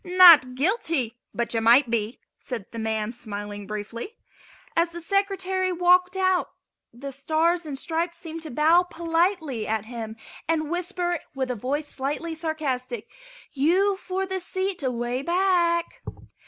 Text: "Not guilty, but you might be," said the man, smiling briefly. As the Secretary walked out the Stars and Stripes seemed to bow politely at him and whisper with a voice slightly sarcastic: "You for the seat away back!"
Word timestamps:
"Not 0.03 0.55
guilty, 0.55 1.19
but 1.31 1.53
you 1.53 1.61
might 1.61 1.91
be," 1.91 2.19
said 2.39 2.71
the 2.71 2.79
man, 2.79 3.13
smiling 3.13 3.67
briefly. 3.67 4.17
As 4.75 4.89
the 4.89 4.99
Secretary 4.99 5.71
walked 5.71 6.17
out 6.17 6.49
the 6.91 7.11
Stars 7.11 7.67
and 7.67 7.77
Stripes 7.77 8.17
seemed 8.17 8.41
to 8.41 8.49
bow 8.49 8.81
politely 8.81 9.67
at 9.67 9.85
him 9.85 10.15
and 10.47 10.71
whisper 10.71 11.19
with 11.35 11.51
a 11.51 11.55
voice 11.55 11.87
slightly 11.87 12.33
sarcastic: 12.33 13.07
"You 13.51 13.95
for 13.95 14.25
the 14.25 14.39
seat 14.39 14.81
away 14.81 15.21
back!" 15.21 16.01